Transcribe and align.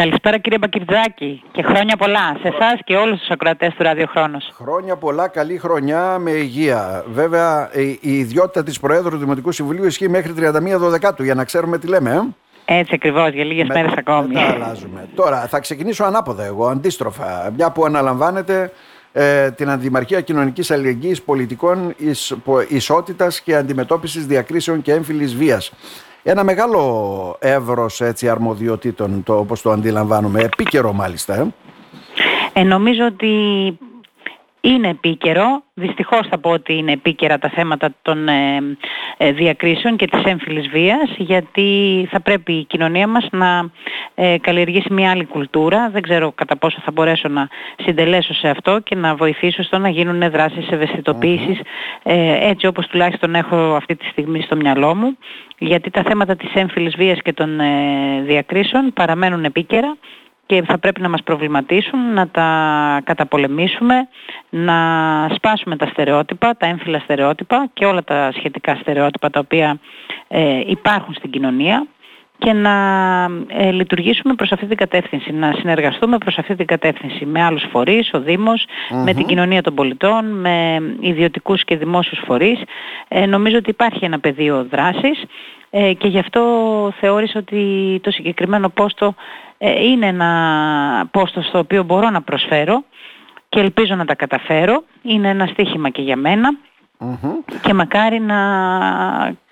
Καλησπέρα 0.00 0.38
κύριε 0.38 0.58
Μπακυρτζάκη 0.58 1.42
και 1.52 1.62
χρόνια 1.62 1.96
πολλά 1.96 2.36
σε 2.42 2.48
εσάς 2.48 2.80
και 2.84 2.96
όλους 2.96 3.18
τους 3.18 3.28
ακροατές 3.30 3.74
του 3.74 3.82
Ραδιοχρόνος. 3.82 4.50
Χρόνια 4.54 4.96
πολλά, 4.96 5.28
καλή 5.28 5.58
χρονιά 5.58 6.18
με 6.18 6.30
υγεία. 6.30 7.04
Βέβαια 7.08 7.70
η 8.00 8.18
ιδιότητα 8.18 8.62
της 8.62 8.80
Προέδρου 8.80 9.10
του 9.10 9.16
Δημοτικού 9.16 9.52
Συμβουλίου 9.52 9.84
ισχύει 9.84 10.08
μέχρι 10.08 10.32
31 10.38 10.78
Δεκάτου 10.78 11.22
για 11.22 11.34
να 11.34 11.44
ξέρουμε 11.44 11.78
τι 11.78 11.86
λέμε. 11.86 12.34
Ε; 12.64 12.78
Έτσι 12.78 12.94
ακριβώς, 12.94 13.32
για 13.32 13.44
λίγες 13.44 13.66
με, 13.68 13.74
μέρες 13.74 13.92
ακόμη. 13.96 14.34
Μετά 14.34 14.52
αλλάζουμε. 14.52 15.08
Τώρα 15.14 15.46
θα 15.46 15.60
ξεκινήσω 15.60 16.04
ανάποδα 16.04 16.44
εγώ, 16.44 16.66
αντίστροφα. 16.66 17.52
Μια 17.56 17.70
που 17.70 17.84
αναλαμβάνετε 17.84 18.72
ε, 19.12 19.50
την 19.50 19.70
Αντιμαρχία 19.70 20.20
Κοινωνικής 20.20 20.70
Αλληλεγγύης 20.70 21.22
Πολιτικών 21.22 21.94
ισ, 21.96 22.32
Ισότητας 22.68 23.40
και 23.40 23.56
Αντιμετώπισης 23.56 24.26
Διακρίσεων 24.26 24.82
και 24.82 24.92
Έμφυλης 24.92 25.34
Βίας. 25.34 25.72
Ένα 26.28 26.44
μεγάλο 26.44 27.36
εύρος 27.40 28.00
έτσι, 28.00 28.28
αρμοδιοτήτων, 28.28 29.22
το, 29.22 29.38
όπως 29.38 29.62
το 29.62 29.70
αντιλαμβάνουμε, 29.70 30.40
επίκαιρο 30.40 30.92
μάλιστα. 30.92 31.34
Ε. 31.34 31.46
Ε, 32.52 32.62
νομίζω 32.62 33.04
ότι 33.04 33.28
είναι 34.68 34.88
επίκαιρο. 34.88 35.62
Δυστυχώς 35.74 36.26
θα 36.30 36.38
πω 36.38 36.50
ότι 36.50 36.74
είναι 36.74 36.92
επίκαιρα 36.92 37.38
τα 37.38 37.48
θέματα 37.48 37.94
των 38.02 38.28
ε, 38.28 38.76
ε, 39.16 39.32
διακρίσεων 39.32 39.96
και 39.96 40.06
της 40.06 40.22
έμφυλης 40.24 40.68
βίας 40.68 41.14
γιατί 41.16 41.68
θα 42.10 42.20
πρέπει 42.20 42.52
η 42.52 42.64
κοινωνία 42.64 43.06
μας 43.06 43.26
να 43.30 43.70
ε, 44.14 44.38
καλλιεργήσει 44.38 44.92
μια 44.92 45.10
άλλη 45.10 45.24
κουλτούρα. 45.24 45.90
Δεν 45.90 46.02
ξέρω 46.02 46.32
κατά 46.32 46.56
πόσο 46.56 46.78
θα 46.84 46.90
μπορέσω 46.92 47.28
να 47.28 47.48
συντελέσω 47.76 48.34
σε 48.34 48.48
αυτό 48.48 48.80
και 48.80 48.94
να 48.94 49.14
βοηθήσω 49.14 49.62
στο 49.62 49.78
να 49.78 49.88
γίνουν 49.88 50.30
δράσεις 50.30 50.70
ευαισθητοποίησης 50.70 51.60
έτσι 52.40 52.66
όπως 52.66 52.86
τουλάχιστον 52.86 53.34
έχω 53.34 53.56
αυτή 53.56 53.96
τη 53.96 54.06
στιγμή 54.06 54.42
στο 54.42 54.56
μυαλό 54.56 54.94
μου 54.94 55.16
γιατί 55.58 55.90
τα 55.90 56.02
θέματα 56.02 56.36
της 56.36 56.54
έμφυλης 56.54 56.96
βίας 56.96 57.18
και 57.22 57.32
των 57.32 57.60
διακρίσεων 58.24 58.92
παραμένουν 58.92 59.44
επίκαιρα 59.44 59.96
και 60.46 60.62
θα 60.62 60.78
πρέπει 60.78 61.00
να 61.00 61.08
μας 61.08 61.22
προβληματίσουν, 61.22 62.12
να 62.12 62.28
τα 62.28 62.48
καταπολεμήσουμε, 63.04 64.08
να 64.50 64.76
σπάσουμε 65.34 65.76
τα 65.76 65.86
στερεότυπα, 65.86 66.56
τα 66.56 66.66
έμφυλα 66.66 66.98
στερεότυπα 66.98 67.68
και 67.72 67.84
όλα 67.84 68.04
τα 68.04 68.32
σχετικά 68.36 68.74
στερεότυπα 68.80 69.30
τα 69.30 69.40
οποία 69.40 69.78
ε, 70.28 70.60
υπάρχουν 70.66 71.14
στην 71.14 71.30
κοινωνία 71.30 71.86
και 72.38 72.52
να 72.52 72.74
ε, 73.46 73.70
λειτουργήσουμε 73.70 74.34
προς 74.34 74.52
αυτή 74.52 74.66
την 74.66 74.76
κατεύθυνση, 74.76 75.32
να 75.32 75.52
συνεργαστούμε 75.52 76.18
προς 76.18 76.38
αυτή 76.38 76.54
την 76.54 76.66
κατεύθυνση 76.66 77.24
με 77.24 77.42
άλλους 77.42 77.64
φορείς, 77.70 78.10
ο 78.12 78.20
δημος 78.20 78.66
με 79.04 79.14
την 79.14 79.26
κοινωνία 79.26 79.62
των 79.62 79.74
πολιτών, 79.74 80.40
με 80.40 80.82
ιδιωτικούς 81.00 81.64
και 81.64 81.76
δημόσιους 81.76 82.20
φορείς. 82.26 82.60
Ε, 83.08 83.26
νομίζω 83.26 83.56
ότι 83.56 83.70
υπάρχει 83.70 84.04
ένα 84.04 84.20
πεδίο 84.20 84.66
δράσης 84.70 85.24
ε, 85.70 85.92
και 85.92 86.08
γι' 86.08 86.18
αυτό 86.18 86.42
θεώρησα 87.00 87.38
ότι 87.38 88.00
το 88.02 88.10
συγκεκριμένο 88.10 88.68
πόστο 88.68 89.14
ε, 89.58 89.84
είναι 89.84 90.06
ένα 90.06 91.08
πόστο 91.10 91.42
στο 91.42 91.58
οποίο 91.58 91.82
μπορώ 91.82 92.10
να 92.10 92.22
προσφέρω 92.22 92.84
και 93.48 93.60
ελπίζω 93.60 93.94
να 93.94 94.04
τα 94.04 94.14
καταφέρω. 94.14 94.84
Είναι 95.02 95.28
ένα 95.28 95.46
στίχημα 95.46 95.88
και 95.88 96.02
για 96.02 96.16
μενα 96.16 96.56
και 97.62 97.74
μακάρι 97.74 98.20
να 98.20 98.36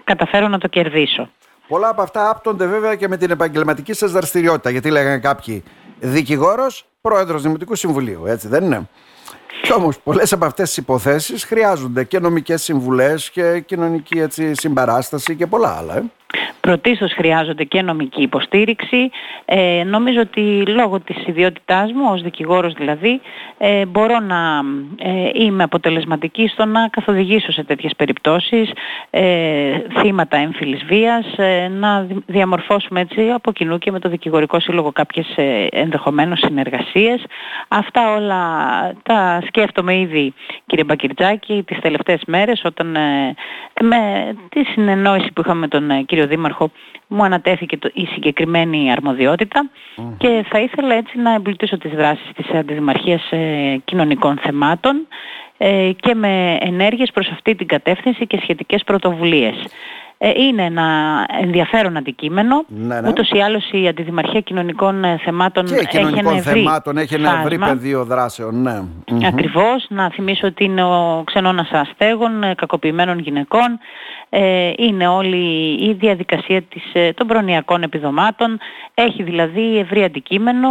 καταφέρω 0.04 0.48
να 0.48 0.58
το 0.58 0.68
κερδίσω. 0.68 1.28
Πολλά 1.68 1.88
από 1.88 2.02
αυτά 2.02 2.30
άπτονται 2.30 2.66
βέβαια 2.66 2.94
και 2.94 3.08
με 3.08 3.16
την 3.16 3.30
επαγγελματική 3.30 3.92
σας 3.92 4.12
δραστηριότητα 4.12 4.70
γιατί 4.70 4.90
λέγανε 4.90 5.18
κάποιοι 5.18 5.62
δικηγόρος, 5.98 6.86
πρόεδρος 7.00 7.42
Δημοτικού 7.42 7.74
Συμβουλίου, 7.74 8.26
έτσι 8.26 8.48
δεν 8.48 8.64
είναι; 8.64 8.88
Κι 9.62 9.72
όμως 9.72 9.98
πολλές 9.98 10.32
από 10.32 10.44
αυτές 10.44 10.68
τις 10.68 10.76
υποθέσεις 10.76 11.44
χρειάζονται 11.44 12.04
και 12.04 12.18
νομικές 12.18 12.62
συμβουλές 12.62 13.30
και 13.30 13.60
κοινωνική 13.60 14.18
έτσι, 14.18 14.54
συμπαράσταση 14.54 15.36
και 15.36 15.46
πολλά 15.46 15.76
άλλα. 15.76 15.96
Ε. 15.96 16.02
Πρωτίστως 16.64 17.12
χρειάζονται 17.12 17.64
και 17.64 17.82
νομική 17.82 18.22
υποστήριξη. 18.22 19.10
Ε, 19.44 19.82
νομίζω 19.86 20.20
ότι 20.20 20.62
λόγω 20.66 21.00
της 21.00 21.26
ιδιότητάς 21.26 21.92
μου, 21.92 22.08
ως 22.10 22.22
δικηγόρος 22.22 22.72
δηλαδή, 22.72 23.20
ε, 23.58 23.86
μπορώ 23.86 24.18
να 24.18 24.60
ε, 24.98 25.30
είμαι 25.34 25.62
αποτελεσματική 25.62 26.48
στο 26.48 26.64
να 26.64 26.88
καθοδηγήσω 26.88 27.52
σε 27.52 27.64
τέτοιες 27.64 27.92
περιπτώσεις 27.96 28.70
ε, 29.10 29.78
θύματα 29.98 30.36
έμφυλης 30.36 30.84
βίας, 30.84 31.26
ε, 31.36 31.68
να 31.68 32.06
διαμορφώσουμε 32.26 33.00
έτσι 33.00 33.30
από 33.30 33.52
κοινού 33.52 33.78
και 33.78 33.90
με 33.90 33.98
το 33.98 34.08
Δικηγορικό 34.08 34.60
Σύλλογο 34.60 34.92
κάποιες 34.92 35.26
ε, 35.36 35.66
ενδεχομένως 35.70 36.38
συνεργασίες. 36.38 37.24
Αυτά 37.68 38.14
όλα 38.14 38.42
τα 39.02 39.42
σκέφτομαι 39.46 39.98
ήδη 39.98 40.34
κύριε 40.66 40.84
Μπακυρτζάκη 40.84 41.62
τις 41.66 41.78
τελευταίες 41.80 42.22
μέρες 42.26 42.62
όταν 42.64 42.96
με 43.84 44.34
τη 44.48 44.64
συνεννόηση 44.64 45.32
που 45.32 45.40
είχαμε 45.40 45.60
με 45.60 45.68
τον 45.68 46.04
κύριο 46.04 46.26
Δήμαρχο 46.26 46.70
μου 47.06 47.24
ανατέθηκε 47.24 47.76
το, 47.76 47.90
η 47.94 48.06
συγκεκριμένη 48.06 48.92
και 50.16 50.44
θα 50.48 50.60
ήθελα 50.60 50.94
έτσι 50.94 51.18
να 51.18 51.34
εμπλουτίσω 51.34 51.78
τις 51.78 51.90
δράσεις 51.92 52.30
της 52.34 52.50
Αντιδημαρχίας 52.50 53.30
ε, 53.30 53.80
Κοινωνικών 53.84 54.38
Θεμάτων 54.42 55.06
ε, 55.56 55.90
και 56.00 56.14
με 56.14 56.58
ενέργειες 56.60 57.10
προς 57.10 57.28
αυτή 57.28 57.54
την 57.54 57.66
κατεύθυνση 57.66 58.26
και 58.26 58.38
σχετικές 58.42 58.84
πρωτοβουλίες. 58.84 59.54
Ε, 60.18 60.30
είναι 60.36 60.64
ένα 60.64 60.86
ενδιαφέρον 61.40 61.96
αντικείμενο. 61.96 62.64
Ναι, 62.68 63.00
ναι. 63.00 63.08
Ούτως 63.08 63.30
ή 63.30 63.40
άλλως 63.40 63.70
η 63.72 63.88
Αντιδημαρχία 63.88 64.40
Κοινωνικών 64.40 65.04
ε, 65.04 65.18
Θεμάτων 65.24 65.64
και 65.64 65.74
έχει 65.74 65.96
ένα 65.96 66.36
ευρύ 66.36 66.40
θεμάτων, 66.40 66.96
έχει 66.96 67.14
ένα 67.14 67.38
ευρύ 67.40 67.58
πεδίο 67.58 68.04
δράσεων. 68.04 68.62
Ναι. 68.62 68.82
Ακριβώς. 69.26 69.86
Να 69.88 70.10
θυμίσω 70.10 70.46
ότι 70.46 70.64
είναι 70.64 70.82
ο 70.84 71.22
ξενώνας 71.26 71.70
αστέγων, 71.70 72.42
ε, 72.42 72.54
κακοποιημένων 72.54 73.18
γυναικών. 73.18 73.78
είναι 74.76 75.08
όλη 75.08 75.74
η 75.88 75.92
διαδικασία 75.92 76.62
της, 76.62 77.14
των 77.14 77.26
προνοιακών 77.26 77.82
επιδομάτων. 77.82 78.58
Έχει 78.94 79.22
δηλαδή 79.22 79.78
ευρύ 79.78 80.04
αντικείμενο. 80.04 80.68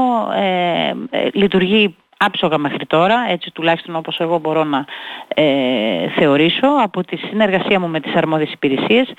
λειτουργεί 1.34 1.96
άψογα 2.26 2.58
μέχρι 2.58 2.86
τώρα, 2.86 3.26
έτσι 3.30 3.52
τουλάχιστον 3.52 3.96
όπως 3.96 4.20
εγώ 4.20 4.38
μπορώ 4.38 4.64
να 4.64 4.86
ε, 5.28 6.10
θεωρήσω, 6.16 6.68
από 6.82 7.04
τη 7.04 7.18
συνεργασία 7.18 7.80
μου 7.80 7.88
με 7.88 8.00
τις 8.00 8.16
αρμόδιες 8.16 8.52
υπηρεσίες 8.52 9.14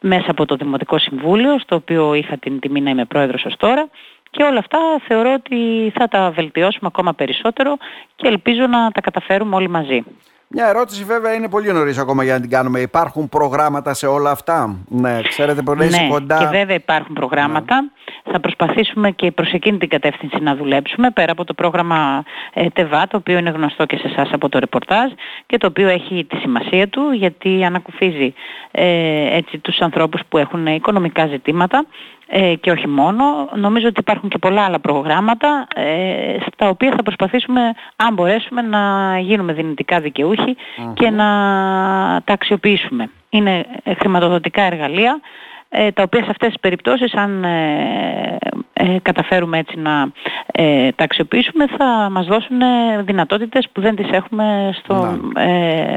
μέσα 0.00 0.30
από 0.30 0.44
το 0.44 0.56
Δημοτικό 0.56 0.98
Συμβούλιο, 0.98 1.58
στο 1.58 1.76
οποίο 1.76 2.14
είχα 2.14 2.36
την 2.36 2.60
τιμή 2.60 2.80
να 2.80 2.90
είμαι 2.90 3.04
πρόεδρος 3.04 3.44
ως 3.44 3.56
τώρα 3.56 3.88
και 4.30 4.42
όλα 4.42 4.58
αυτά 4.58 4.78
θεωρώ 5.06 5.32
ότι 5.32 5.92
θα 5.94 6.08
τα 6.08 6.30
βελτιώσουμε 6.30 6.86
ακόμα 6.92 7.14
περισσότερο 7.14 7.76
και 8.16 8.28
ελπίζω 8.28 8.66
να 8.66 8.90
τα 8.90 9.00
καταφέρουμε 9.00 9.56
όλοι 9.56 9.68
μαζί. 9.68 10.04
Μια 10.50 10.68
ερώτηση 10.68 11.04
βέβαια 11.04 11.34
είναι 11.34 11.48
πολύ 11.48 11.72
νωρίς 11.72 11.98
ακόμα 11.98 12.24
για 12.24 12.34
να 12.34 12.40
την 12.40 12.50
κάνουμε. 12.50 12.80
Υπάρχουν 12.80 13.28
προγράμματα 13.28 13.94
σε 13.94 14.06
όλα 14.06 14.30
αυτά; 14.30 14.76
Ναι, 14.88 15.20
ξέρετε 15.22 15.62
πολύ 15.62 15.88
ναι, 15.88 16.08
κοντά. 16.10 16.38
Και 16.38 16.46
βέβαια 16.46 16.74
υπάρχουν 16.74 17.14
προγράμματα. 17.14 17.80
Ναι. 17.82 18.32
Θα 18.32 18.40
προσπαθήσουμε 18.40 19.10
και 19.10 19.30
προς 19.30 19.52
εκείνη 19.52 19.78
την 19.78 19.88
κατεύθυνση 19.88 20.36
να 20.40 20.56
δουλέψουμε 20.56 21.10
πέρα 21.10 21.32
από 21.32 21.44
το 21.44 21.54
πρόγραμμα 21.54 22.24
ε, 22.54 22.68
ΤΕΒΑ, 22.68 23.06
το 23.08 23.16
οποίο 23.16 23.38
είναι 23.38 23.50
γνωστό 23.50 23.84
και 23.84 23.96
σε 23.96 24.08
εσάς 24.08 24.28
από 24.32 24.48
το 24.48 24.58
ρεπορτάζ 24.58 25.10
και 25.46 25.56
το 25.56 25.66
οποίο 25.66 25.88
έχει 25.88 26.24
τη 26.28 26.36
σημασία 26.36 26.88
του 26.88 27.10
γιατί 27.12 27.64
ανακουφίζει 27.64 28.34
ε, 28.70 29.36
έτσι, 29.36 29.58
τους 29.58 29.78
ανθρώπους 29.78 30.20
που 30.28 30.38
έχουν 30.38 30.66
οικονομικά 30.66 31.26
ζητήματα 31.26 31.86
ε, 32.30 32.54
και 32.54 32.70
όχι 32.70 32.88
μόνο. 32.88 33.24
Νομίζω 33.54 33.86
ότι 33.88 34.00
υπάρχουν 34.00 34.28
και 34.28 34.38
πολλά 34.38 34.64
άλλα 34.64 34.80
προγράμματα 34.80 35.66
ε, 35.74 36.36
στα 36.52 36.68
οποία 36.68 36.92
θα 36.96 37.02
προσπαθήσουμε 37.02 37.60
αν 37.96 38.14
μπορέσουμε 38.14 38.62
να 38.62 39.14
γίνουμε 39.18 39.52
δυνητικά 39.52 40.00
και 40.94 41.10
να 41.10 41.26
τα 42.24 42.32
αξιοποιήσουμε. 42.32 43.10
Είναι 43.28 43.64
χρηματοδοτικά 43.98 44.62
εργαλεία 44.62 45.20
ε, 45.20 45.57
τα 45.68 46.02
οποία 46.02 46.24
σε 46.24 46.30
αυτές 46.30 46.48
τις 46.48 46.60
περιπτώσεις 46.60 47.14
αν 47.14 47.44
ε, 47.44 48.38
ε, 48.72 48.98
καταφέρουμε 49.02 49.58
έτσι 49.58 49.78
να 49.78 50.10
τα 50.94 51.04
αξιοποιήσουμε 51.04 51.66
θα 51.66 52.08
μας 52.10 52.26
δώσουν 52.26 52.56
δυνατότητες 53.04 53.68
που 53.72 53.80
δεν 53.80 53.96
τις 53.96 54.10
έχουμε 54.10 54.70
στο 54.82 55.18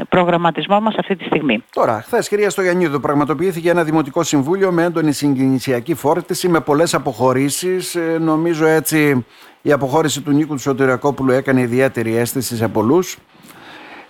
προγραμματισμό 0.08 0.80
μας 0.80 0.94
αυτή 0.98 1.16
τη 1.16 1.24
στιγμή. 1.24 1.64
Τώρα, 1.72 2.02
χθες 2.02 2.28
κυρία 2.28 2.50
Στογιαννίδου 2.50 3.00
πραγματοποιήθηκε 3.00 3.70
ένα 3.70 3.84
δημοτικό 3.84 4.22
συμβούλιο 4.22 4.72
με 4.72 4.82
έντονη 4.82 5.12
συγκινησιακή 5.12 5.94
φόρτιση 5.94 6.48
με 6.48 6.60
πολλές 6.60 6.94
αποχωρήσεις. 6.94 7.98
νομίζω 8.20 8.66
έτσι 8.66 9.26
η 9.62 9.72
αποχώρηση 9.72 10.20
του 10.22 10.30
Νίκου 10.30 10.54
του 10.54 10.60
Σωτηριακόπουλου 10.60 11.32
έκανε 11.32 11.60
ιδιαίτερη 11.60 12.16
αίσθηση 12.16 12.56
σε 12.56 12.68
πολλούς. 12.68 13.18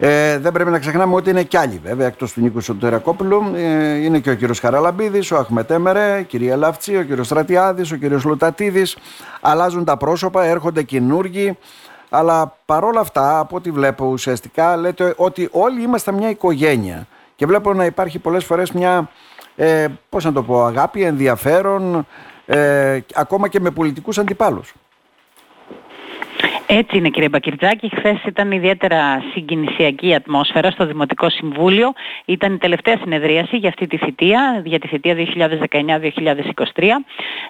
Ε, 0.05 0.39
δεν 0.39 0.53
πρέπει 0.53 0.71
να 0.71 0.79
ξεχνάμε 0.79 1.15
ότι 1.15 1.31
είναι 1.31 1.43
κι 1.43 1.57
άλλοι 1.57 1.81
βέβαια 1.85 2.07
εκτός 2.07 2.33
του 2.33 2.41
Νίκου 2.41 2.61
Σωτηρακόπουλου. 2.61 3.53
Ε, 3.55 3.95
είναι 3.97 4.19
και 4.19 4.31
ο 4.31 4.35
κύριος 4.35 4.61
Χαραλαμπίδης, 4.61 5.31
ο 5.31 5.37
Αχμετέμερε, 5.37 6.19
η 6.19 6.25
κυρία 6.25 6.57
Λαύτσι, 6.57 6.97
ο 6.97 7.03
κύριος 7.03 7.27
Στρατιάδης, 7.27 7.93
ο 7.93 7.97
κύριος 7.97 8.25
Λουτατίδης. 8.25 8.97
Αλλάζουν 9.41 9.85
τα 9.85 9.97
πρόσωπα, 9.97 10.45
έρχονται 10.45 10.83
καινούργοι. 10.83 11.59
Αλλά 12.11 12.57
παρόλα 12.67 13.01
αυτά, 13.01 13.39
από 13.39 13.57
ό,τι 13.57 13.71
βλέπω 13.71 14.07
ουσιαστικά, 14.07 14.77
λέτε 14.77 15.15
ότι 15.17 15.49
όλοι 15.53 15.83
είμαστε 15.83 16.13
μια 16.13 16.29
οικογένεια. 16.29 17.07
Και 17.37 17.47
βλέπω 17.47 17.73
να 17.73 17.85
υπάρχει 17.85 18.19
πολλές 18.19 18.45
φορές 18.45 18.73
μια, 18.73 19.11
ε, 19.57 19.87
πώς 20.09 20.25
να 20.25 20.33
το 20.33 20.43
πω, 20.43 20.65
αγάπη, 20.65 21.03
ενδιαφέρον, 21.03 22.07
ε, 22.47 22.99
ακόμα 23.15 23.49
και 23.49 23.61
με 23.61 23.71
πολιτικούς 23.71 24.19
αντιπάλους. 24.19 24.75
Έτσι 26.75 26.97
είναι 26.97 27.09
κύριε 27.09 27.29
Μπακυρτζάκη. 27.29 27.91
Χθες 27.97 28.25
ήταν 28.27 28.51
ιδιαίτερα 28.51 29.23
συγκινησιακή 29.33 30.15
ατμόσφαιρα 30.15 30.71
στο 30.71 30.87
Δημοτικό 30.87 31.31
Συμβούλιο. 31.31 31.93
Ήταν 32.25 32.55
η 32.55 32.59
τελευταία 32.59 32.97
συνεδρίαση 32.97 33.57
για 33.57 33.69
αυτή 33.69 33.87
τη 33.87 33.97
θητεία, 33.97 34.63
για 34.65 34.79
τη 34.79 34.87
θητεία 34.89 35.15
2019-2023. 36.75 36.83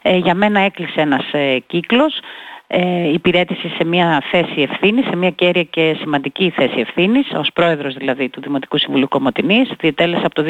Ε, 0.02 0.16
για 0.16 0.34
μένα 0.34 0.60
έκλεισε 0.60 1.00
ένας 1.00 1.32
ε, 1.32 1.58
κύκλος 1.66 2.20
ε, 2.66 3.12
υπηρέτηση 3.12 3.68
σε 3.68 3.84
μια 3.84 4.22
θέση 4.30 4.60
ευθύνης, 4.70 5.06
σε 5.06 5.16
μια 5.16 5.30
κέρια 5.30 5.62
και 5.62 5.96
σημαντική 6.00 6.50
θέση 6.56 6.80
ευθύνης, 6.80 7.30
ως 7.36 7.50
πρόεδρος 7.54 7.94
δηλαδή 7.94 8.28
του 8.28 8.40
Δημοτικού 8.40 8.78
Συμβουλίου 8.78 9.08
Κομωτινής, 9.08 9.72
διετέλεσα 9.80 10.26
από 10.26 10.34
το 10.34 10.44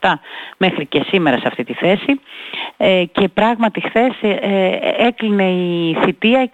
2017 0.00 0.12
μέχρι 0.56 0.86
και 0.86 1.04
σήμερα 1.08 1.38
σε 1.38 1.44
αυτή 1.46 1.64
τη 1.64 1.72
θέση 1.72 2.20
ε, 2.76 3.04
και 3.12 3.28
πράγματι 3.28 3.80
χθες 3.80 4.12
ε, 4.20 4.78
έκλεινε 4.98 5.50
η 5.50 5.96
θητεία 6.04 6.50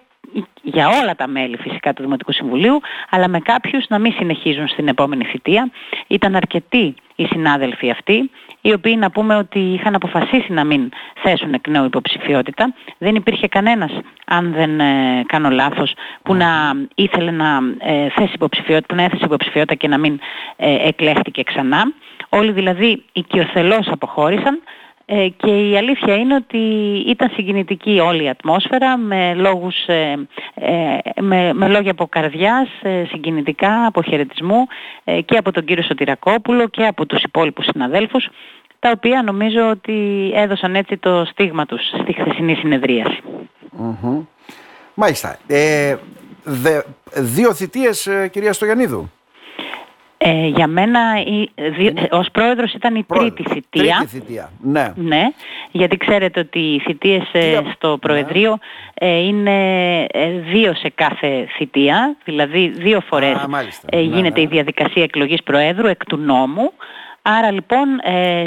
για 0.61 0.87
όλα 1.01 1.15
τα 1.15 1.27
μέλη 1.27 1.57
φυσικά 1.57 1.93
του 1.93 2.01
Δημοτικού 2.01 2.31
Συμβουλίου, 2.31 2.79
αλλά 3.09 3.27
με 3.27 3.39
κάποιους 3.39 3.85
να 3.89 3.99
μην 3.99 4.13
συνεχίζουν 4.13 4.67
στην 4.67 4.87
επόμενη 4.87 5.23
θητεία. 5.25 5.71
Ήταν 6.07 6.35
αρκετοί 6.35 6.95
οι 7.15 7.25
συνάδελφοι 7.25 7.89
αυτοί, 7.89 8.29
οι 8.61 8.73
οποίοι 8.73 8.95
να 8.99 9.11
πούμε 9.11 9.35
ότι 9.35 9.59
είχαν 9.59 9.95
αποφασίσει 9.95 10.53
να 10.53 10.63
μην 10.63 10.89
θέσουν 11.23 11.53
εκ 11.53 11.67
νέου 11.67 11.85
υποψηφιότητα. 11.85 12.73
Δεν 12.97 13.15
υπήρχε 13.15 13.47
κανένας, 13.47 13.91
αν 14.25 14.53
δεν 14.53 14.79
ε, 14.79 15.23
κάνω 15.25 15.49
λάθος, 15.49 15.93
που 16.23 16.33
να 16.33 16.73
ήθελε 16.95 17.31
να 17.31 17.59
ε, 17.77 18.09
θέσει 18.09 18.31
υποψηφιότητα, 18.33 18.95
να 18.95 19.03
έθεσε 19.03 19.25
υποψηφιότητα 19.25 19.75
και 19.75 19.87
να 19.87 19.97
μην 19.97 20.19
ε, 20.55 20.87
εκλέχτηκε 20.87 21.43
ξανά. 21.43 21.93
Όλοι 22.29 22.51
δηλαδή 22.51 23.03
οικειοθελώς 23.13 23.87
αποχώρησαν, 23.87 24.61
ε, 25.15 25.27
και 25.27 25.69
η 25.69 25.77
αλήθεια 25.77 26.15
είναι 26.15 26.35
ότι 26.35 26.57
ήταν 27.07 27.29
συγκινητική 27.33 27.99
όλη 27.99 28.23
η 28.23 28.29
ατμόσφαιρα 28.29 28.97
με, 28.97 29.33
λόγους, 29.33 29.75
ε, 29.85 30.27
ε, 30.53 31.21
με, 31.21 31.53
με 31.53 31.67
λόγια 31.67 31.91
από 31.91 32.07
καρδιάς, 32.07 32.69
συγκινητικά, 33.09 33.85
από 33.85 34.03
χαιρετισμού 34.03 34.67
και 35.25 35.37
από 35.37 35.51
τον 35.51 35.65
κύριο 35.65 35.83
Σωτηρακόπουλο 35.83 36.67
και 36.67 36.85
από 36.85 37.05
τους 37.05 37.23
υπόλοιπους 37.23 37.65
συναδέλφους 37.65 38.29
τα 38.79 38.91
οποία 38.95 39.21
νομίζω 39.23 39.69
ότι 39.69 40.31
έδωσαν 40.35 40.75
έτσι 40.75 40.97
το 40.97 41.25
στίγμα 41.25 41.65
τους 41.65 41.81
στη 42.01 42.13
χθεσινή 42.13 42.55
συνεδρίαση. 42.55 43.19
Μάλιστα. 44.93 45.37
Δε, 46.43 46.81
δύο 47.13 47.53
θητείες 47.53 48.09
κυρία 48.31 48.53
Στογιαννίδου. 48.53 49.11
Ε, 50.25 50.47
για 50.47 50.67
μένα 50.67 50.99
η, 51.25 51.49
δι, 51.55 51.93
ως 52.11 52.27
πρόεδρος 52.31 52.73
ήταν 52.73 52.95
η 52.95 53.03
τρίτη 53.03 53.43
θητεία. 53.43 53.95
Τρίτη 53.97 54.19
θητεία, 54.19 54.49
ναι. 54.61 54.93
ναι. 54.95 55.23
Γιατί 55.71 55.97
ξέρετε 55.97 56.39
ότι 56.39 56.59
οι 56.59 56.79
θητείες 56.79 57.29
ε, 57.31 57.59
στο 57.75 57.89
ναι. 57.89 57.97
Προεδρείο 57.97 58.57
ε, 58.93 59.17
είναι 59.17 59.57
ε, 60.11 60.29
δύο 60.29 60.73
σε 60.73 60.89
κάθε 60.95 61.47
θητεία. 61.57 62.15
Δηλαδή 62.23 62.67
δύο 62.67 63.01
φορές 63.01 63.35
ναι, 63.93 63.99
γίνεται 63.99 64.41
η 64.41 64.45
διαδικασία 64.45 65.03
εκλογής 65.03 65.43
Προέδρου 65.43 65.87
εκ 65.87 66.05
του 66.05 66.17
νόμου. 66.17 66.71
Άρα 67.21 67.51
λοιπόν 67.51 67.87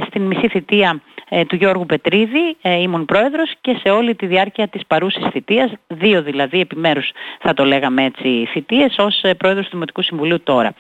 στην 0.09 0.23
μισή 0.23 0.49
θητεία 0.49 0.91
ε, 0.91 1.16
του 1.47 1.57
Γιώργου 1.57 1.87
Πετρίδη, 1.87 2.57
ε, 2.63 2.81
ήμουν 2.81 3.05
πρόεδρος 3.05 3.55
και 3.61 3.79
σε 3.83 3.91
όλη 3.91 4.15
τη 4.15 4.27
διάρκεια 4.27 4.69
της 4.69 4.87
παρούσης 4.87 5.27
θητείας, 5.33 5.73
δύο 5.87 6.23
δηλαδή 6.23 6.61
επιμέρους 6.61 7.11
θα 7.41 7.55
το 7.55 7.65
λέγαμε 7.65 8.05
έτσι 8.05 8.47
θητείες, 8.53 8.97
ως 8.99 9.23
ε, 9.23 9.35
πρόεδρος 9.35 9.65
του 9.65 9.71
Δημοτικού 9.73 10.03
Συμβουλίου 10.03 10.41
τώρα. 10.43 10.75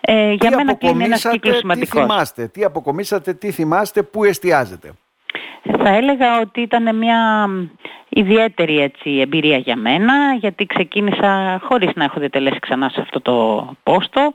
Ε, 0.00 0.32
για 0.32 0.50
μένα 0.50 0.78
είναι 0.80 1.04
ένας 1.04 1.28
κύκλος 1.28 1.56
σημαντικός. 1.56 2.00
Τι 2.00 2.06
θυμάστε, 2.06 2.48
τι 2.48 2.64
αποκομίσατε, 2.64 3.34
τι 3.34 3.50
θυμάστε, 3.50 4.02
πού 4.02 4.24
εστιάζετε; 4.24 4.92
Θα 5.78 5.88
έλεγα 5.88 6.40
ότι 6.40 6.60
ήταν 6.60 6.96
μια 6.96 7.48
ιδιαίτερη 8.08 8.80
έτσι, 8.80 9.10
εμπειρία 9.10 9.56
για 9.56 9.76
μένα 9.76 10.14
γιατί 10.40 10.66
ξεκίνησα 10.66 11.60
χωρίς 11.64 11.90
να 11.94 12.04
έχω 12.04 12.20
διατελέσει 12.20 12.58
ξανά 12.58 12.88
σε 12.88 13.00
αυτό 13.00 13.20
το 13.20 13.66
πόστο. 13.82 14.32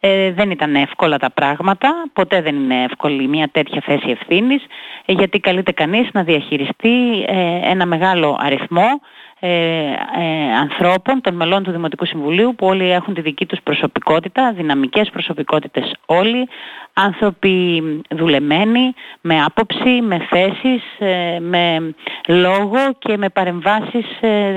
Ε, 0.00 0.32
δεν 0.32 0.50
ήταν 0.50 0.74
εύκολα 0.74 1.18
τα 1.18 1.30
πράγματα, 1.30 1.94
ποτέ 2.12 2.42
δεν 2.42 2.54
είναι 2.54 2.82
εύκολη 2.82 3.28
μια 3.28 3.48
τέτοια 3.52 3.82
θέση 3.84 4.10
ευθύνης 4.10 4.64
ε, 5.04 5.12
γιατί 5.12 5.40
καλείται 5.40 5.72
κανείς 5.72 6.08
να 6.12 6.22
διαχειριστεί 6.22 7.24
ε, 7.26 7.70
ένα 7.70 7.86
μεγάλο 7.86 8.38
αριθμό 8.40 9.00
ε, 9.40 9.48
ε, 9.48 10.54
ανθρώπων, 10.60 11.20
των 11.20 11.34
μελών 11.34 11.62
του 11.62 11.70
Δημοτικού 11.70 12.04
Συμβουλίου 12.04 12.54
που 12.54 12.66
όλοι 12.66 12.90
έχουν 12.90 13.14
τη 13.14 13.20
δική 13.20 13.46
τους 13.46 13.58
προσωπικότητα, 13.62 14.52
δυναμικές 14.52 15.10
προσωπικότητες 15.10 15.94
όλοι, 16.06 16.48
άνθρωποι 16.92 17.82
δουλεμένοι, 18.10 18.94
με 19.20 19.42
άποψη, 19.42 20.00
με 20.02 20.26
θέσεις, 20.30 20.82
ε, 20.98 21.38
με 21.40 21.94
λόγο 22.28 22.78
και 22.98 23.16
με 23.16 23.28
παρεμβάσεις 23.28 24.06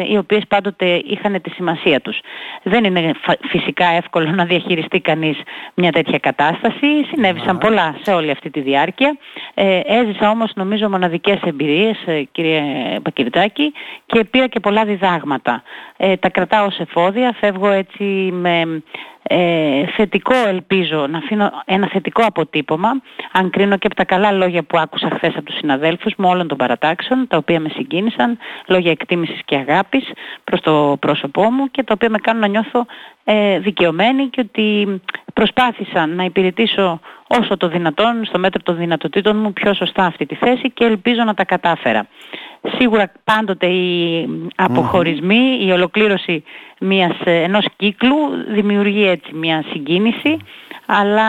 οι 0.09 0.17
οποίες 0.17 0.43
πάντοτε 0.47 0.85
είχαν 1.05 1.41
τη 1.41 1.49
σημασία 1.49 2.01
τους. 2.01 2.19
Δεν 2.63 2.83
είναι 2.83 3.11
φυσικά 3.49 3.85
εύκολο 3.85 4.29
να 4.29 4.45
διαχειριστεί 4.45 4.99
κανείς 4.99 5.37
μια 5.73 5.91
τέτοια 5.91 6.17
κατάσταση. 6.19 7.05
Συνέβησαν 7.11 7.57
πολλά 7.57 7.95
σε 8.01 8.13
όλη 8.13 8.31
αυτή 8.31 8.49
τη 8.49 8.61
διάρκεια. 8.61 9.17
Έζησα 9.83 10.29
όμως 10.29 10.51
νομίζω 10.55 10.89
μοναδικές 10.89 11.39
εμπειρίες 11.41 11.97
κύριε 12.31 12.61
Πακυρτάκη 13.03 13.73
και 14.05 14.23
πήρα 14.23 14.47
και 14.47 14.59
πολλά 14.59 14.85
διδάγματα. 14.85 15.63
Ε, 15.97 16.17
τα 16.17 16.29
κρατάω 16.29 16.65
ως 16.65 16.79
εφόδια, 16.79 17.35
φεύγω 17.39 17.69
έτσι 17.69 18.03
με 18.31 18.83
ε, 19.31 19.85
θετικό 19.95 20.35
ελπίζω, 20.47 21.07
να 21.07 21.17
αφήνω 21.17 21.51
ένα 21.65 21.87
θετικό 21.87 22.23
αποτύπωμα, 22.25 22.89
αν 23.31 23.49
κρίνω 23.49 23.77
και 23.77 23.87
από 23.87 23.95
τα 23.95 24.05
καλά 24.05 24.31
λόγια 24.31 24.63
που 24.63 24.77
άκουσα 24.77 25.09
χθες 25.09 25.35
από 25.35 25.43
τους 25.43 25.57
συναδέλφους 25.57 26.13
μου 26.17 26.29
όλων 26.29 26.47
των 26.47 26.57
παρατάξεων, 26.57 27.27
τα 27.27 27.37
οποία 27.37 27.59
με 27.59 27.69
συγκίνησαν, 27.69 28.37
λόγια 28.67 28.91
εκτίμησης 28.91 29.39
και 29.45 29.55
αγάπης 29.55 30.11
προς 30.43 30.61
το 30.61 30.97
πρόσωπό 30.99 31.51
μου 31.51 31.71
και 31.71 31.83
τα 31.83 31.93
οποία 31.95 32.09
με 32.09 32.17
κάνουν 32.17 32.41
να 32.41 32.47
νιώθω 32.47 32.85
ε, 33.23 33.59
δικαιωμένη 33.59 34.27
και 34.27 34.41
ότι 34.41 35.01
προσπάθησα 35.33 36.05
να 36.05 36.23
υπηρετήσω 36.23 36.99
όσο 37.27 37.57
το 37.57 37.67
δυνατόν 37.67 38.25
στο 38.25 38.39
μέτρο 38.39 38.61
των 38.63 38.77
δυνατοτήτων 38.77 39.37
μου 39.37 39.53
πιο 39.53 39.73
σωστά 39.73 40.05
αυτή 40.05 40.25
τη 40.25 40.35
θέση 40.35 40.71
και 40.71 40.85
ελπίζω 40.85 41.23
να 41.23 41.33
τα 41.33 41.45
κατάφερα. 41.45 42.07
Σίγουρα 42.77 43.11
πάντοτε 43.23 43.67
οι 43.67 44.27
αποχωρισμοί, 44.55 45.59
η 45.61 45.71
ολοκλήρωση 45.71 46.43
μιας, 46.79 47.17
ε, 47.23 47.41
ενός 47.41 47.65
κύκλου 47.75 48.15
δημιουργεί 48.47 49.07
έτσι 49.07 49.33
μια 49.33 49.63
συγκίνηση, 49.71 50.37
αλλά 50.85 51.25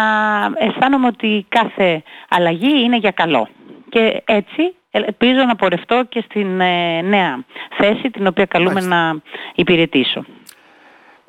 αισθάνομαι 0.55 1.07
ότι 1.07 1.47
κάθε 1.49 2.03
αλλαγή 2.29 2.83
είναι 2.85 2.97
για 2.97 3.11
καλό. 3.11 3.49
Και 3.89 4.23
έτσι 4.25 4.75
ελπίζω 4.91 5.45
να 5.47 5.57
πορευτώ 5.57 6.05
και 6.09 6.25
στην 6.29 6.61
ε, 6.61 7.03
νέα 7.03 7.45
θέση 7.77 8.11
την 8.11 8.27
οποία 8.27 8.45
καλούμε 8.45 8.81
να 8.81 9.21
υπηρετήσω. 9.55 10.25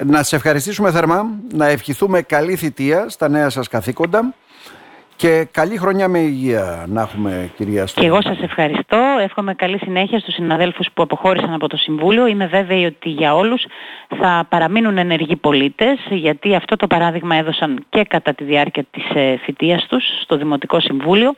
Να 0.05 0.23
σε 0.23 0.35
ευχαριστήσουμε 0.35 0.91
θερμά, 0.91 1.39
να 1.53 1.65
ευχηθούμε 1.65 2.21
καλή 2.21 2.55
θητεία 2.55 3.09
στα 3.09 3.29
νέα 3.29 3.49
σας 3.49 3.67
καθήκοντα 3.67 4.33
και 5.21 5.47
καλή 5.51 5.77
χρονιά 5.77 6.07
με 6.07 6.19
υγεία 6.19 6.85
να 6.87 7.01
έχουμε 7.01 7.51
κυρία 7.55 7.87
Στόχη. 7.87 8.07
Και 8.07 8.13
εγώ 8.13 8.21
σας 8.21 8.39
ευχαριστώ. 8.41 8.97
Εύχομαι 9.21 9.53
καλή 9.53 9.77
συνέχεια 9.77 10.19
στους 10.19 10.33
συναδέλφους 10.33 10.87
που 10.93 11.03
αποχώρησαν 11.03 11.53
από 11.53 11.67
το 11.67 11.77
Συμβούλιο. 11.77 12.27
Είμαι 12.27 12.47
βέβαιη 12.47 12.85
ότι 12.85 13.09
για 13.09 13.35
όλους 13.35 13.65
θα 14.19 14.45
παραμείνουν 14.49 14.97
ενεργοί 14.97 15.35
πολίτες 15.35 15.99
γιατί 16.09 16.55
αυτό 16.55 16.75
το 16.75 16.87
παράδειγμα 16.87 17.35
έδωσαν 17.35 17.85
και 17.89 18.03
κατά 18.03 18.33
τη 18.33 18.43
διάρκεια 18.43 18.85
της 18.91 19.03
ε, 19.13 19.37
θητείας 19.43 19.85
τους 19.85 20.03
στο 20.21 20.37
Δημοτικό 20.37 20.79
Συμβούλιο 20.79 21.33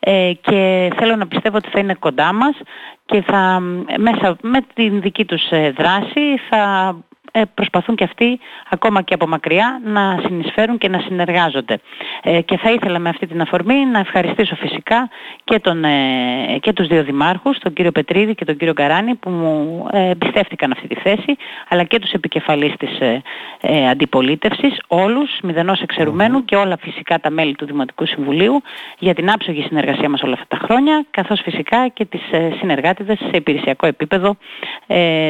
ε, 0.00 0.32
και 0.40 0.90
θέλω 0.96 1.16
να 1.16 1.26
πιστεύω 1.26 1.56
ότι 1.56 1.68
θα 1.68 1.78
είναι 1.78 1.94
κοντά 1.94 2.32
μας 2.32 2.56
και 3.04 3.22
θα, 3.26 3.60
μέσα 3.98 4.36
με 4.40 4.58
την 4.74 5.00
δική 5.00 5.24
τους 5.24 5.50
ε, 5.50 5.70
δράση 5.76 6.38
θα 6.50 6.94
ε, 6.96 7.17
προσπαθούν 7.54 7.94
και 7.94 8.04
αυτοί 8.04 8.40
ακόμα 8.70 9.02
και 9.02 9.14
από 9.14 9.26
μακριά 9.26 9.80
να 9.84 10.20
συνεισφέρουν 10.26 10.78
και 10.78 10.88
να 10.88 10.98
συνεργάζονται. 10.98 11.80
Ε, 12.22 12.40
και 12.40 12.56
θα 12.56 12.70
ήθελα 12.70 12.98
με 12.98 13.08
αυτή 13.08 13.26
την 13.26 13.40
αφορμή 13.40 13.84
να 13.84 13.98
ευχαριστήσω 13.98 14.54
φυσικά 14.56 15.08
και, 15.44 15.58
τον, 15.58 15.84
ε, 15.84 16.58
και 16.60 16.72
τους 16.72 16.86
δύο 16.86 17.04
δημάρχους, 17.04 17.58
τον 17.58 17.72
κύριο 17.72 17.92
Πετρίδη 17.92 18.34
και 18.34 18.44
τον 18.44 18.56
κύριο 18.56 18.74
Καράνη 18.74 19.14
που 19.14 19.30
μου 19.30 19.86
εμπιστεύτηκαν 19.92 20.72
αυτή 20.72 20.88
τη 20.88 20.94
θέση, 20.94 21.36
αλλά 21.68 21.84
και 21.84 21.98
τους 21.98 22.12
επικεφαλείς 22.12 22.74
της 22.76 22.90
αντιπολίτευσης, 23.90 24.80
όλους, 24.86 25.38
μηδενός 25.42 25.80
εξαιρουμένου 25.80 26.44
και 26.44 26.56
όλα 26.56 26.76
φυσικά 26.80 27.20
τα 27.20 27.30
μέλη 27.30 27.54
του 27.54 27.66
Δημοτικού 27.66 28.06
Συμβουλίου 28.06 28.62
για 28.98 29.14
την 29.14 29.30
άψογη 29.30 29.62
συνεργασία 29.62 30.08
μας 30.08 30.22
όλα 30.22 30.32
αυτά 30.32 30.46
τα 30.48 30.64
χρόνια, 30.64 31.04
καθώς 31.10 31.40
φυσικά 31.40 31.88
και 31.88 32.04
τις 32.04 32.20
συνεργάτες 32.58 33.18
σε 33.18 33.36
υπηρεσιακό 33.36 33.86
επίπεδο 33.86 34.36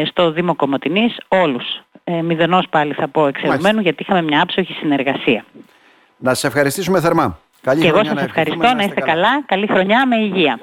στο 0.04 0.30
Δήμο 0.30 0.54
Κομωτινής, 0.54 1.16
όλους 1.28 1.64
ε, 2.10 2.22
μηδενός 2.22 2.66
πάλι 2.70 2.92
θα 2.92 3.08
πω 3.08 3.26
εξαιρουμένου 3.26 3.80
γιατί 3.80 4.02
είχαμε 4.02 4.22
μια 4.22 4.42
άψογη 4.42 4.72
συνεργασία. 4.72 5.44
Να 6.16 6.34
σας 6.34 6.44
ευχαριστήσουμε 6.44 7.00
θερμά. 7.00 7.38
Καλή 7.60 7.80
και 7.80 7.88
εγώ 7.88 8.04
σας 8.04 8.22
ευχαριστώ, 8.22 8.74
να 8.74 8.82
είστε 8.82 9.00
καλά. 9.00 9.12
καλά. 9.12 9.42
Καλή 9.46 9.66
χρονιά 9.66 10.06
με 10.06 10.16
υγεία. 10.16 10.60